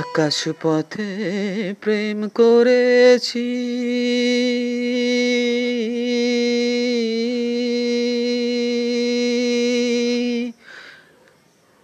[0.00, 1.10] আকাশ পথে
[1.80, 3.48] প্রেম করেছি।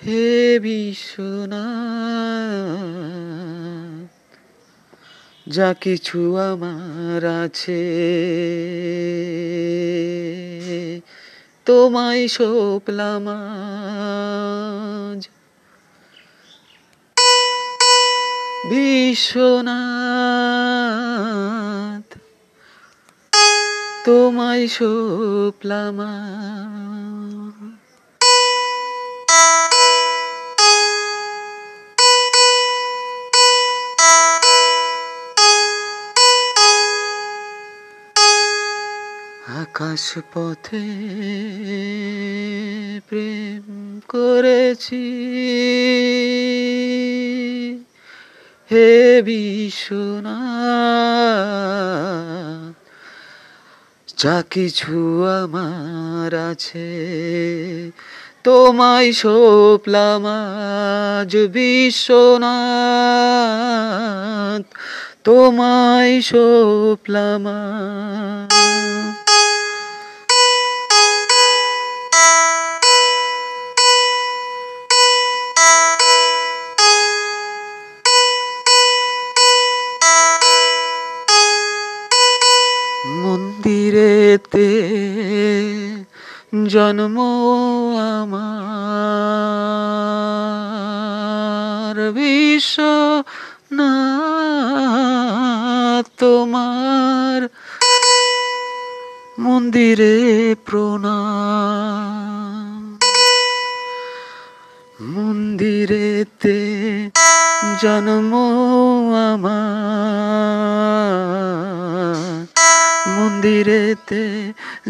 [0.00, 0.28] হে
[0.58, 1.68] বিশ্বনাথ
[5.46, 7.84] যা কিছু আমার আছে
[11.66, 13.26] তোমায় সোপলাম
[18.70, 19.78] বিশ্বনাথ
[24.04, 25.98] তোমায় সোপলাম
[39.60, 40.84] আকাশ পথে
[43.08, 43.66] প্রেম
[44.08, 45.04] করেছি।
[48.70, 48.88] হে
[49.22, 50.28] বিশ্বনাথ
[54.18, 54.98] যা কিছু
[55.34, 56.90] আমার আছে
[58.42, 60.24] তোমায় সোপলাম
[61.48, 62.14] বিশ্বনাথ
[65.24, 67.44] তোমায় সোপলাম
[84.28, 84.68] মন্দিরেতে
[86.68, 87.18] জন্ম
[88.14, 88.48] আমার
[92.16, 92.76] বিশ্ব
[93.78, 93.94] না
[96.20, 97.38] তোমার
[99.38, 100.16] মন্দিরে
[100.66, 102.18] প্রণাম।
[105.14, 106.58] মন্দিরেতে
[107.82, 108.32] জন্ম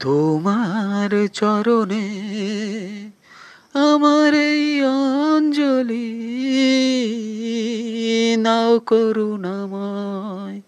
[0.00, 2.06] তোমার চরণে
[3.74, 6.10] আমার এই অঞ্জলি
[8.38, 10.58] নাও করুণাময়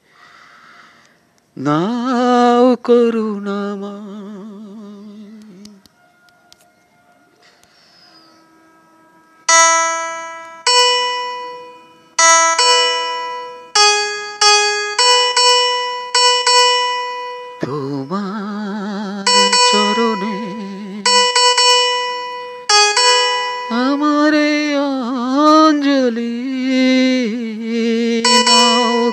[1.56, 4.08] নাও করুণাময়।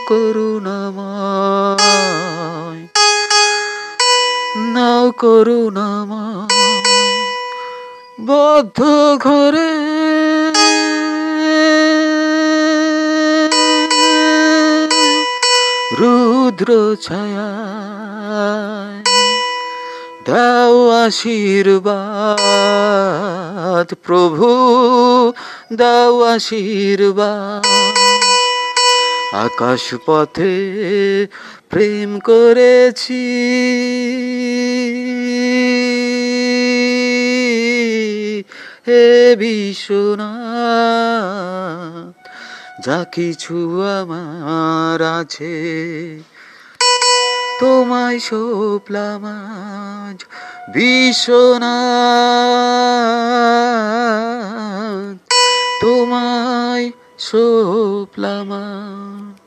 [0.07, 1.72] করুণাময়
[4.74, 6.54] নাও করুণাময়
[8.25, 8.80] বদ্ধ
[9.25, 9.72] ঘরে।
[16.00, 16.69] রুদ্র
[17.01, 17.51] ছায়া
[20.28, 22.28] দাও আশীর্বাদ
[24.06, 24.48] প্রভু
[25.74, 27.63] দাও আশীর্বাদ।
[29.44, 30.56] আকাশ পথে
[31.72, 33.26] প্রেম করেছি।
[38.88, 39.06] হে
[39.42, 40.26] বিশ্বনাথ
[42.86, 43.58] যা কিছু
[44.00, 45.56] আমার আছে
[47.60, 50.20] তোমায় সোপলাম আজ
[50.74, 51.66] বিশ্বনাথ।
[55.86, 59.44] তোমায় আজ।